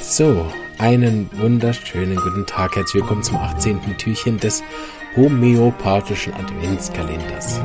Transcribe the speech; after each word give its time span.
So, 0.00 0.46
einen 0.78 1.30
wunderschönen 1.38 2.16
guten 2.16 2.46
Tag. 2.46 2.76
Herzlich 2.76 3.02
willkommen 3.02 3.22
zum 3.22 3.36
18. 3.36 3.96
Türchen 3.98 4.38
des 4.38 4.62
homöopathischen 5.16 6.34
Adventskalenders. 6.34 7.60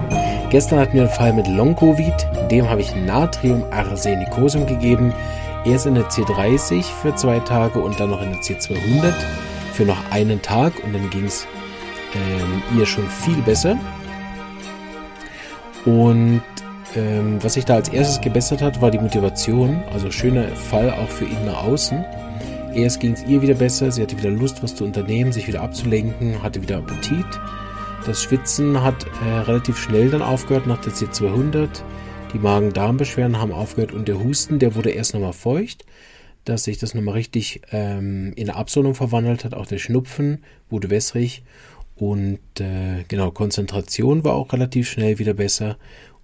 Gestern 0.49 0.79
hatten 0.79 0.93
wir 0.93 1.03
einen 1.03 1.11
Fall 1.11 1.33
mit 1.33 1.47
Long-Covid. 1.47 2.13
Dem 2.51 2.69
habe 2.69 2.81
ich 2.81 2.95
Natrium-Arsenicosum 2.95 4.65
gegeben. 4.65 5.13
Erst 5.65 5.85
in 5.85 5.95
der 5.95 6.09
C30 6.09 6.83
für 6.83 7.15
zwei 7.15 7.39
Tage 7.39 7.79
und 7.79 7.99
dann 7.99 8.09
noch 8.09 8.21
in 8.21 8.31
der 8.31 8.41
C200 8.41 9.13
für 9.73 9.85
noch 9.85 10.11
einen 10.11 10.41
Tag. 10.41 10.73
Und 10.83 10.93
dann 10.93 11.09
ging 11.09 11.25
es 11.25 11.47
ähm, 12.13 12.61
ihr 12.77 12.85
schon 12.85 13.07
viel 13.09 13.41
besser. 13.41 13.77
Und 15.85 16.43
ähm, 16.95 17.41
was 17.41 17.53
sich 17.53 17.65
da 17.65 17.75
als 17.75 17.89
erstes 17.89 18.21
gebessert 18.21 18.61
hat, 18.61 18.81
war 18.81 18.91
die 18.91 18.99
Motivation. 18.99 19.83
Also 19.91 20.11
schöner 20.11 20.47
Fall 20.49 20.91
auch 20.91 21.09
für 21.09 21.25
ihn 21.25 21.45
nach 21.45 21.63
außen. 21.63 22.03
Erst 22.73 22.99
ging 22.99 23.13
es 23.13 23.23
ihr 23.25 23.41
wieder 23.41 23.55
besser, 23.55 23.91
sie 23.91 24.01
hatte 24.01 24.17
wieder 24.17 24.29
Lust, 24.29 24.63
was 24.63 24.75
zu 24.75 24.85
unternehmen, 24.85 25.33
sich 25.33 25.47
wieder 25.47 25.61
abzulenken, 25.61 26.41
hatte 26.41 26.61
wieder 26.61 26.77
Appetit. 26.77 27.25
Das 28.05 28.23
Schwitzen 28.23 28.81
hat 28.81 29.05
äh, 29.25 29.39
relativ 29.39 29.77
schnell 29.77 30.09
dann 30.09 30.21
aufgehört 30.21 30.67
nach 30.67 30.79
der 30.81 30.93
C200. 30.93 31.69
Die 32.33 32.39
Magen-Darm-Beschwerden 32.39 33.37
haben 33.39 33.51
aufgehört 33.51 33.91
und 33.91 34.07
der 34.07 34.23
Husten, 34.23 34.57
der 34.57 34.75
wurde 34.75 34.91
erst 34.91 35.13
nochmal 35.13 35.33
feucht, 35.33 35.85
dass 36.45 36.63
sich 36.63 36.77
das 36.77 36.93
nochmal 36.93 37.15
richtig 37.15 37.61
ähm, 37.71 38.33
in 38.35 38.49
eine 38.49 38.57
Absonderung 38.57 38.95
verwandelt 38.95 39.43
hat. 39.43 39.53
Auch 39.53 39.65
der 39.65 39.77
Schnupfen 39.77 40.43
wurde 40.69 40.89
wässrig 40.89 41.43
und 41.95 42.39
äh, 42.59 43.03
genau, 43.07 43.29
Konzentration 43.29 44.23
war 44.23 44.33
auch 44.33 44.53
relativ 44.53 44.89
schnell 44.89 45.19
wieder 45.19 45.35
besser. 45.35 45.77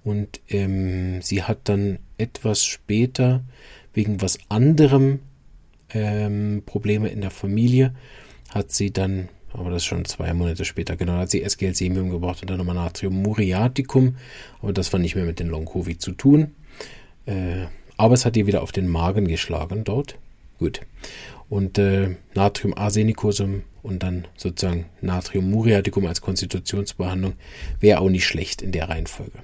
Und 0.08 0.40
ähm, 0.48 1.22
sie 1.22 1.44
hat 1.44 1.68
dann 1.68 2.00
etwas 2.18 2.64
später 2.64 3.44
wegen 3.94 4.22
was 4.22 4.40
anderem 4.48 5.20
ähm, 5.90 6.64
Probleme 6.66 7.10
in 7.10 7.20
der 7.20 7.30
Familie, 7.30 7.94
hat 8.48 8.72
sie 8.72 8.94
dann, 8.94 9.28
aber 9.52 9.70
das 9.70 9.84
schon 9.84 10.06
zwei 10.06 10.34
Monate 10.34 10.64
später, 10.64 10.96
genau, 10.96 11.18
hat 11.18 11.30
sie 11.30 11.44
SGL-Semium 11.44 12.10
gebraucht 12.10 12.42
und 12.42 12.50
dann 12.50 12.58
nochmal 12.58 12.76
Natrium 12.76 13.22
muriaticum, 13.22 14.16
aber 14.62 14.72
das 14.72 14.94
war 14.94 15.00
nicht 15.02 15.16
mehr 15.16 15.26
mit 15.26 15.42
den 15.42 15.50
Long-Covid 15.50 16.02
zu 16.02 16.14
tun. 16.14 16.56
Äh, 17.26 17.66
aber 17.98 18.14
es 18.14 18.26
hat 18.26 18.38
ihr 18.38 18.48
wieder 18.48 18.62
auf 18.62 18.72
den 18.72 18.88
Magen 18.88 19.28
geschlagen 19.28 19.84
dort. 19.84 20.18
Gut. 20.58 20.80
Und 21.50 21.78
äh, 21.80 22.16
Natrium 22.34 22.78
arsenicosum 22.78 23.64
und 23.84 24.04
dann 24.04 24.26
sozusagen 24.38 24.86
Natrium 25.02 25.52
muriaticum 25.52 26.06
als 26.06 26.22
Konstitutionsbehandlung 26.22 27.34
wäre 27.82 28.00
auch 28.00 28.10
nicht 28.10 28.26
schlecht 28.26 28.62
in 28.62 28.72
der 28.72 28.88
Reihenfolge. 28.88 29.44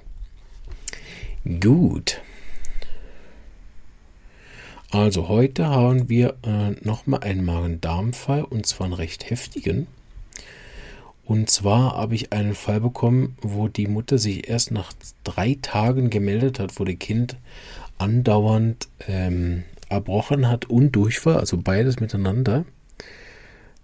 Gut. 1.44 2.22
Also 4.90 5.28
heute 5.28 5.66
haben 5.66 6.08
wir 6.08 6.36
äh, 6.42 6.70
nochmal 6.82 7.20
einen 7.20 7.44
Magen-Darm-Fall 7.44 8.44
und 8.44 8.64
zwar 8.64 8.86
einen 8.86 8.94
recht 8.94 9.28
heftigen. 9.28 9.86
Und 11.24 11.50
zwar 11.50 11.96
habe 11.96 12.14
ich 12.14 12.32
einen 12.32 12.54
Fall 12.54 12.80
bekommen, 12.80 13.36
wo 13.42 13.68
die 13.68 13.88
Mutter 13.88 14.16
sich 14.16 14.48
erst 14.48 14.70
nach 14.70 14.94
drei 15.22 15.58
Tagen 15.60 16.08
gemeldet 16.08 16.58
hat, 16.60 16.78
wo 16.80 16.84
das 16.84 16.98
Kind 16.98 17.36
andauernd 17.98 18.88
ähm, 19.06 19.64
erbrochen 19.90 20.48
hat 20.48 20.70
und 20.70 20.92
Durchfall, 20.92 21.36
also 21.36 21.58
beides 21.58 22.00
miteinander. 22.00 22.64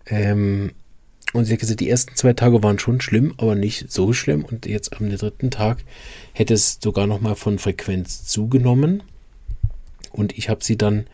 Ähm, 0.07 0.73
und 1.33 1.45
sie 1.45 1.53
hat 1.53 1.61
gesagt, 1.61 1.81
die 1.81 1.89
ersten 1.89 2.17
zwei 2.17 2.33
Tage 2.33 2.63
waren 2.63 2.79
schon 2.79 3.01
schlimm, 3.01 3.35
aber 3.37 3.55
nicht 3.55 3.91
so 3.91 4.13
schlimm. 4.13 4.45
Und 4.45 4.67
jetzt 4.67 4.97
am 4.97 5.11
dritten 5.11 5.51
Tag 5.51 5.79
hätte 6.33 6.55
es 6.55 6.79
sogar 6.83 7.07
nochmal 7.07 7.37
von 7.37 7.59
Frequenz 7.59 8.25
zugenommen. 8.25 9.03
Und 10.13 10.37
ich 10.37 10.49
habe 10.49 10.65
sie 10.65 10.77
dann, 10.77 11.07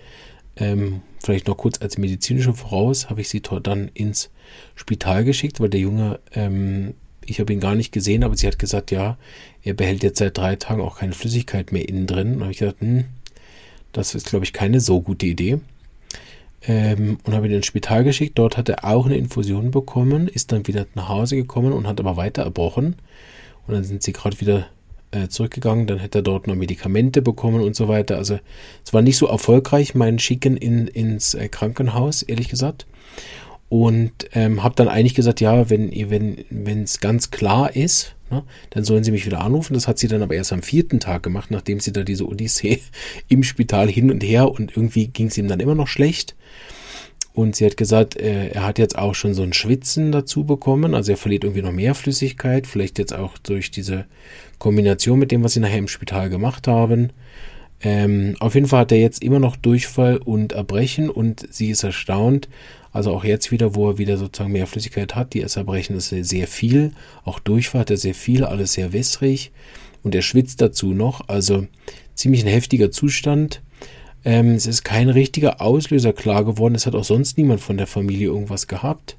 ähm, 0.56 1.02
vielleicht 1.22 1.48
noch 1.48 1.58
kurz 1.58 1.82
als 1.82 1.98
medizinische 1.98 2.54
Voraus, 2.54 3.10
habe 3.10 3.20
ich 3.20 3.28
sie 3.28 3.42
dann 3.62 3.90
ins 3.92 4.30
Spital 4.74 5.24
geschickt, 5.24 5.60
weil 5.60 5.68
der 5.68 5.80
Junge, 5.80 6.18
ähm, 6.32 6.94
ich 7.26 7.40
habe 7.40 7.52
ihn 7.52 7.60
gar 7.60 7.74
nicht 7.74 7.92
gesehen, 7.92 8.24
aber 8.24 8.36
sie 8.36 8.46
hat 8.46 8.58
gesagt, 8.58 8.90
ja, 8.90 9.18
er 9.62 9.74
behält 9.74 10.02
jetzt 10.02 10.18
seit 10.18 10.38
drei 10.38 10.56
Tagen 10.56 10.80
auch 10.80 10.98
keine 10.98 11.12
Flüssigkeit 11.12 11.72
mehr 11.72 11.86
innen 11.86 12.06
drin. 12.06 12.40
Und 12.40 12.50
ich 12.50 12.58
gesagt, 12.58 12.80
hm, 12.80 13.04
das 13.92 14.14
ist, 14.14 14.28
glaube 14.30 14.46
ich, 14.46 14.54
keine 14.54 14.80
so 14.80 15.02
gute 15.02 15.26
Idee. 15.26 15.58
Ähm, 16.66 17.18
und 17.24 17.34
habe 17.34 17.46
ihn 17.46 17.54
ins 17.54 17.66
Spital 17.66 18.04
geschickt. 18.04 18.38
Dort 18.38 18.56
hat 18.56 18.68
er 18.68 18.84
auch 18.84 19.06
eine 19.06 19.16
Infusion 19.16 19.70
bekommen, 19.70 20.28
ist 20.28 20.52
dann 20.52 20.66
wieder 20.66 20.86
nach 20.94 21.08
Hause 21.08 21.36
gekommen 21.36 21.72
und 21.72 21.86
hat 21.86 22.00
aber 22.00 22.16
weiter 22.16 22.42
erbrochen. 22.42 22.96
Und 23.66 23.74
dann 23.74 23.84
sind 23.84 24.02
sie 24.02 24.12
gerade 24.12 24.40
wieder 24.40 24.66
äh, 25.12 25.28
zurückgegangen. 25.28 25.86
Dann 25.86 25.98
hätte 25.98 26.18
er 26.18 26.22
dort 26.22 26.46
noch 26.46 26.54
Medikamente 26.54 27.22
bekommen 27.22 27.62
und 27.62 27.76
so 27.76 27.88
weiter. 27.88 28.16
Also 28.16 28.38
es 28.84 28.92
war 28.92 29.02
nicht 29.02 29.16
so 29.16 29.26
erfolgreich, 29.26 29.94
mein 29.94 30.18
Schicken 30.18 30.56
in, 30.56 30.86
ins 30.88 31.34
äh, 31.34 31.48
Krankenhaus, 31.48 32.22
ehrlich 32.22 32.48
gesagt. 32.48 32.86
Und 33.68 34.12
ähm, 34.32 34.62
habe 34.62 34.76
dann 34.76 34.88
eigentlich 34.88 35.14
gesagt, 35.14 35.40
ja, 35.40 35.68
wenn 35.70 35.90
wenn 36.50 36.82
es 36.82 37.00
ganz 37.00 37.30
klar 37.32 37.74
ist, 37.74 38.14
ne, 38.30 38.44
dann 38.70 38.84
sollen 38.84 39.02
sie 39.02 39.10
mich 39.10 39.26
wieder 39.26 39.40
anrufen. 39.40 39.74
Das 39.74 39.88
hat 39.88 39.98
sie 39.98 40.08
dann 40.08 40.22
aber 40.22 40.34
erst 40.34 40.52
am 40.52 40.62
vierten 40.62 41.00
Tag 41.00 41.24
gemacht, 41.24 41.50
nachdem 41.50 41.80
sie 41.80 41.92
da 41.92 42.04
diese 42.04 42.26
Odyssee 42.26 42.80
im 43.28 43.42
Spital 43.42 43.88
hin 43.88 44.10
und 44.10 44.22
her 44.22 44.50
und 44.50 44.76
irgendwie 44.76 45.08
ging 45.08 45.26
es 45.26 45.38
ihm 45.38 45.48
dann 45.48 45.60
immer 45.60 45.74
noch 45.74 45.88
schlecht. 45.88 46.36
Und 47.36 47.54
sie 47.54 47.66
hat 47.66 47.76
gesagt, 47.76 48.16
äh, 48.16 48.48
er 48.48 48.64
hat 48.64 48.78
jetzt 48.78 48.96
auch 48.96 49.14
schon 49.14 49.34
so 49.34 49.42
ein 49.42 49.52
Schwitzen 49.52 50.10
dazu 50.10 50.44
bekommen. 50.44 50.94
Also 50.94 51.12
er 51.12 51.18
verliert 51.18 51.44
irgendwie 51.44 51.60
noch 51.60 51.72
mehr 51.72 51.94
Flüssigkeit. 51.94 52.66
Vielleicht 52.66 52.98
jetzt 52.98 53.12
auch 53.14 53.36
durch 53.36 53.70
diese 53.70 54.06
Kombination 54.58 55.18
mit 55.18 55.32
dem, 55.32 55.44
was 55.44 55.52
sie 55.52 55.60
nachher 55.60 55.78
im 55.78 55.88
Spital 55.88 56.30
gemacht 56.30 56.66
haben. 56.66 57.10
Ähm, 57.82 58.36
auf 58.40 58.54
jeden 58.54 58.68
Fall 58.68 58.80
hat 58.80 58.92
er 58.92 58.98
jetzt 58.98 59.22
immer 59.22 59.38
noch 59.38 59.56
Durchfall 59.56 60.16
und 60.16 60.52
Erbrechen 60.52 61.10
und 61.10 61.46
sie 61.50 61.68
ist 61.68 61.82
erstaunt. 61.82 62.48
Also 62.96 63.12
auch 63.12 63.24
jetzt 63.24 63.52
wieder, 63.52 63.74
wo 63.74 63.90
er 63.90 63.98
wieder 63.98 64.16
sozusagen 64.16 64.52
mehr 64.52 64.66
Flüssigkeit 64.66 65.14
hat, 65.14 65.34
die 65.34 65.40
ist 65.40 65.56
Erbrechen 65.56 65.94
ist 65.98 66.08
sehr 66.08 66.48
viel. 66.48 66.92
Auch 67.26 67.38
Durchfall 67.38 67.82
hat 67.82 67.90
er 67.90 67.98
sehr 67.98 68.14
viel, 68.14 68.42
alles 68.42 68.72
sehr 68.72 68.94
wässrig. 68.94 69.52
Und 70.02 70.14
er 70.14 70.22
schwitzt 70.22 70.62
dazu 70.62 70.94
noch. 70.94 71.28
Also 71.28 71.66
ziemlich 72.14 72.42
ein 72.42 72.50
heftiger 72.50 72.90
Zustand. 72.90 73.60
Ähm, 74.24 74.54
es 74.54 74.66
ist 74.66 74.82
kein 74.82 75.10
richtiger 75.10 75.60
Auslöser 75.60 76.14
klar 76.14 76.46
geworden. 76.46 76.74
Es 76.74 76.86
hat 76.86 76.94
auch 76.94 77.04
sonst 77.04 77.36
niemand 77.36 77.60
von 77.60 77.76
der 77.76 77.86
Familie 77.86 78.28
irgendwas 78.28 78.66
gehabt. 78.66 79.18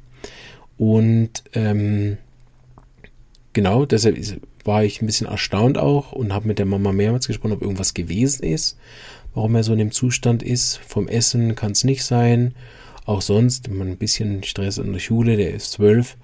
Und 0.77 1.43
ähm, 1.53 2.17
genau, 3.53 3.85
deshalb 3.85 4.17
war 4.63 4.85
ich 4.85 5.03
ein 5.03 5.05
bisschen 5.05 5.27
erstaunt 5.27 5.77
auch 5.77 6.13
und 6.13 6.33
habe 6.33 6.47
mit 6.47 6.57
der 6.57 6.65
Mama 6.65 6.93
mehrmals 6.93 7.27
gesprochen, 7.27 7.53
ob 7.53 7.61
irgendwas 7.61 7.93
gewesen 7.93 8.41
ist, 8.41 8.75
warum 9.35 9.53
er 9.53 9.61
so 9.61 9.73
in 9.73 9.77
dem 9.77 9.91
Zustand 9.91 10.41
ist. 10.41 10.77
Vom 10.77 11.07
Essen 11.07 11.53
kann 11.53 11.73
es 11.73 11.83
nicht 11.83 12.03
sein. 12.03 12.55
Auch 13.07 13.21
sonst, 13.21 13.69
ein 13.69 13.95
bisschen 13.95 14.43
Stress 14.43 14.77
in 14.77 14.91
der 14.91 14.99
Schule, 14.99 15.37
der 15.37 15.53
ist 15.53 15.71
zwölf. 15.71 16.17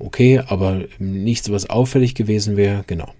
Okay, 0.00 0.40
aber 0.40 0.82
nichts, 0.98 1.48
was 1.52 1.70
auffällig 1.70 2.16
gewesen 2.16 2.56
wäre. 2.56 2.82
Genau. 2.88 3.14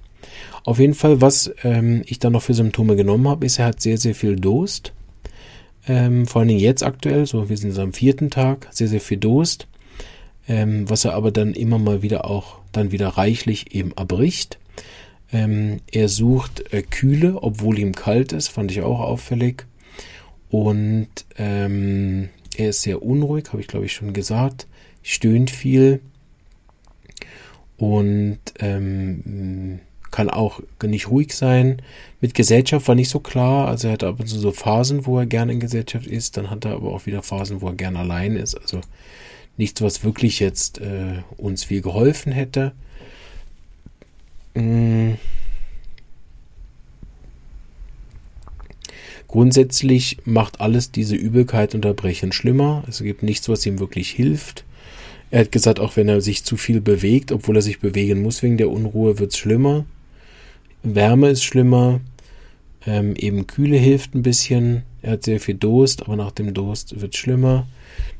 Auf 0.65 0.81
jeden 0.81 0.95
Fall, 0.95 1.21
was 1.21 1.55
ähm, 1.63 2.03
ich 2.07 2.19
dann 2.19 2.33
noch 2.33 2.43
für 2.43 2.55
Symptome 2.55 2.97
genommen 2.97 3.29
habe, 3.29 3.47
ist, 3.47 3.61
er 3.61 3.67
hat 3.67 3.81
sehr, 3.81 3.99
sehr 3.99 4.17
viel 4.17 4.35
Durst. 4.35 4.93
Ähm, 5.87 6.27
vor 6.27 6.41
allen 6.41 6.49
Dingen 6.49 6.61
jetzt 6.61 6.83
aktuell, 6.83 7.25
so 7.25 7.49
wir 7.49 7.57
sind 7.57 7.79
am 7.79 7.93
vierten 7.93 8.31
Tag, 8.31 8.67
sehr, 8.73 8.89
sehr 8.89 9.01
viel 9.01 9.19
Durst, 9.19 9.69
ähm, 10.49 10.91
was 10.91 11.05
er 11.05 11.15
aber 11.15 11.31
dann 11.31 11.55
immer 11.55 11.79
mal 11.79 12.03
wieder 12.03 12.29
auch 12.29 12.59
dann 12.73 12.91
wieder 12.91 13.11
reichlich 13.11 13.77
eben 13.77 13.93
erbricht. 13.93 14.59
Ähm, 15.33 15.83
er 15.93 16.09
sucht 16.09 16.73
äh, 16.73 16.83
Kühle, 16.83 17.41
obwohl 17.41 17.79
ihm 17.79 17.95
kalt 17.95 18.33
ist, 18.33 18.49
fand 18.49 18.73
ich 18.73 18.83
auch 18.83 18.99
auffällig. 18.99 19.67
Und 20.49 21.09
ähm, 21.37 22.31
er 22.57 22.71
ist 22.71 22.83
sehr 22.83 23.03
unruhig, 23.03 23.49
habe 23.49 23.61
ich 23.61 23.69
glaube 23.69 23.87
ich 23.87 23.93
schon 23.93 24.13
gesagt, 24.13 24.67
stöhnt 25.03 25.51
viel 25.51 26.01
und 27.77 28.39
ähm, 28.59 29.81
kann 30.11 30.31
auch 30.31 30.61
nicht 30.83 31.09
ruhig 31.09 31.35
sein. 31.35 31.83
Mit 32.21 32.35
Gesellschaft 32.35 32.87
war 32.87 32.95
nicht 32.95 33.11
so 33.11 33.19
klar. 33.19 33.67
Also 33.67 33.89
er 33.89 33.95
hat 33.95 34.05
ab 34.05 34.21
und 34.21 34.29
zu 34.29 34.39
so 34.39 34.53
Phasen, 34.53 35.07
wo 35.07 35.19
er 35.19 35.27
gerne 35.27 35.53
in 35.53 35.59
Gesellschaft 35.59 36.07
ist. 36.07 36.37
Dann 36.37 36.51
hat 36.51 36.65
er 36.65 36.75
aber 36.75 36.93
auch 36.93 37.07
wieder 37.07 37.21
Phasen, 37.23 37.61
wo 37.61 37.67
er 37.67 37.75
gerne 37.75 37.99
allein 37.99 38.37
ist. 38.37 38.55
Also 38.55 38.81
nichts, 39.57 39.83
was 39.83 40.05
wirklich 40.05 40.39
jetzt 40.39 40.81
äh, 40.81 41.23
uns 41.37 41.65
viel 41.65 41.83
geholfen 41.83 42.31
hätte. 42.31 42.73
Mmh. 44.55 45.19
Grundsätzlich 49.29 50.19
macht 50.25 50.61
alles 50.61 50.93
diese 50.93 51.17
Übelkeit 51.17 51.75
und 51.75 51.85
Erbrechen 51.85 52.33
schlimmer. 52.33 52.85
Es 52.89 53.03
gibt 53.03 53.23
nichts, 53.23 53.49
was 53.49 53.67
ihm 53.67 53.79
wirklich 53.81 54.11
hilft. 54.11 54.65
Er 55.31 55.41
hat 55.41 55.53
gesagt, 55.53 55.81
auch 55.81 55.97
wenn 55.97 56.09
er 56.09 56.21
sich 56.21 56.45
zu 56.45 56.57
viel 56.57 56.81
bewegt, 56.81 57.33
obwohl 57.33 57.57
er 57.57 57.63
sich 57.63 57.81
bewegen 57.81 58.23
muss 58.23 58.43
wegen 58.43 58.59
der 58.59 58.71
Unruhe, 58.71 59.19
wird 59.19 59.33
es 59.33 59.39
schlimmer. 59.39 59.85
Wärme 60.85 61.31
ist 61.31 61.43
schlimmer, 61.43 62.01
ähm, 62.87 63.17
eben 63.17 63.47
Kühle 63.47 63.77
hilft 63.77 64.15
ein 64.15 64.23
bisschen. 64.23 64.83
Er 65.03 65.13
hat 65.13 65.25
sehr 65.25 65.41
viel 65.41 65.55
Durst, 65.55 66.03
aber 66.03 66.17
nach 66.17 66.31
dem 66.31 66.55
Durst 66.55 67.01
wird 67.01 67.15
es 67.15 67.21
schlimmer. 67.21 67.67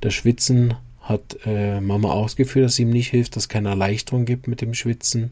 Das 0.01 0.15
Schwitzen 0.15 0.75
hat 1.01 1.39
äh, 1.45 1.81
Mama 1.81 2.11
ausgeführt, 2.11 2.65
dass 2.65 2.73
es 2.73 2.79
ihm 2.79 2.91
nicht 2.91 3.11
hilft, 3.11 3.37
dass 3.37 3.45
es 3.45 3.49
keine 3.49 3.69
Erleichterung 3.69 4.25
gibt 4.25 4.49
mit 4.49 4.61
dem 4.61 4.75
Schwitzen. 4.75 5.31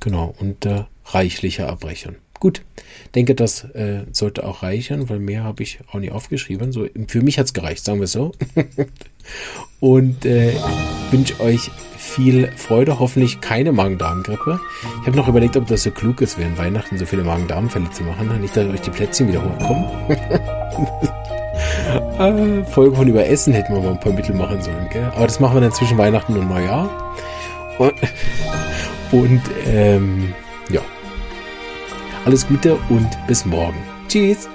Genau, 0.00 0.34
und 0.38 0.66
äh, 0.66 0.84
reichlicher 1.06 1.66
Erbrechen. 1.66 2.16
Gut. 2.40 2.62
Denke, 3.14 3.34
das 3.34 3.64
äh, 3.64 4.04
sollte 4.12 4.44
auch 4.46 4.62
reichen, 4.62 5.08
weil 5.08 5.18
mehr 5.18 5.44
habe 5.44 5.62
ich 5.62 5.78
auch 5.90 5.98
nicht 5.98 6.12
aufgeschrieben. 6.12 6.72
So, 6.72 6.86
für 7.06 7.22
mich 7.22 7.38
hat 7.38 7.46
es 7.46 7.54
gereicht, 7.54 7.84
sagen 7.84 8.00
wir 8.00 8.06
so. 8.06 8.32
Und 9.80 10.24
äh, 10.24 10.52
wünsche 11.10 11.40
euch 11.40 11.70
viel 11.96 12.50
Freude, 12.56 12.98
hoffentlich 12.98 13.40
keine 13.40 13.72
Magen-Darm-Grippe. 13.72 14.58
Ich 15.00 15.06
habe 15.06 15.16
noch 15.16 15.28
überlegt, 15.28 15.56
ob 15.56 15.66
das 15.66 15.82
so 15.82 15.90
klug 15.90 16.20
ist, 16.20 16.38
während 16.38 16.58
Weihnachten 16.58 16.98
so 16.98 17.06
viele 17.06 17.22
Magen-Darm-Fälle 17.22 17.90
zu 17.90 18.02
machen. 18.02 18.40
Nicht, 18.40 18.56
dass 18.56 18.66
euch 18.66 18.80
die 18.80 18.90
Plätzchen 18.90 19.28
wieder 19.28 19.42
hochkommen. 19.44 19.84
äh, 22.18 22.64
Folge 22.70 22.96
von 22.96 23.06
Überessen 23.06 23.52
hätten 23.52 23.74
wir 23.74 23.82
mal 23.82 23.92
ein 23.92 24.00
paar 24.00 24.12
Mittel 24.12 24.34
machen 24.34 24.60
sollen. 24.62 24.88
Gell? 24.92 25.10
Aber 25.14 25.26
das 25.26 25.38
machen 25.38 25.56
wir 25.56 25.60
dann 25.60 25.72
zwischen 25.72 25.98
Weihnachten 25.98 26.36
und 26.36 26.48
Neujahr. 26.48 27.14
Und, 27.78 27.94
und 29.12 29.42
ähm, 29.66 30.34
alles 32.28 32.46
Gute 32.46 32.76
und 32.90 33.08
bis 33.26 33.46
morgen. 33.46 33.78
Tschüss. 34.06 34.50